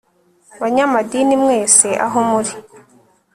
banyamadini 0.61 1.35
mwese 1.43 1.87
aho 2.05 2.19
muri 2.29 2.51